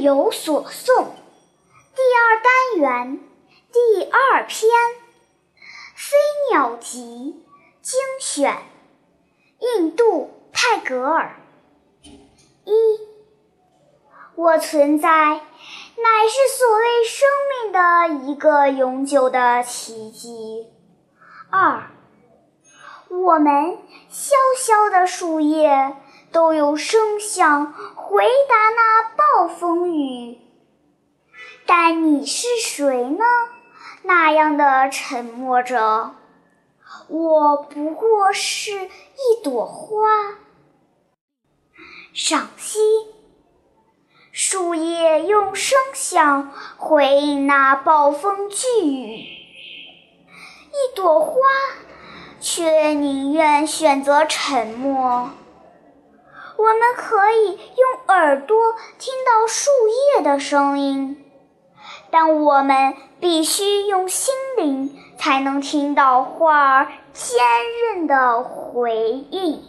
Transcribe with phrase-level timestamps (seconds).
[0.00, 1.06] 有所诵
[1.94, 3.20] 第二单元
[3.72, 4.70] 第二篇
[5.94, 6.16] 《飞
[6.50, 7.44] 鸟集》
[7.82, 8.56] 精选，
[9.58, 11.36] 印度泰戈尔。
[12.64, 12.72] 一，
[14.36, 20.68] 我存在乃是所谓生命的一个永久的奇迹。
[21.50, 21.90] 二，
[23.08, 23.78] 我们
[24.08, 25.96] 萧萧的树叶
[26.38, 30.38] 都有声响回答那暴风雨，
[31.66, 33.24] 但你是谁呢？
[34.04, 36.14] 那样的沉默着。
[37.08, 40.06] 我不过是一朵花。
[42.14, 42.78] 赏析：
[44.30, 49.24] 树叶用声响回应那暴风巨雨，
[50.68, 51.34] 一朵花
[52.40, 55.30] 却宁愿选择沉默。
[56.58, 58.56] 我们可以用耳朵
[58.98, 59.70] 听到树
[60.16, 61.24] 叶的声音。
[62.10, 67.38] 但我们必须用心灵，才能听到花儿坚
[67.94, 69.62] 韧的回应。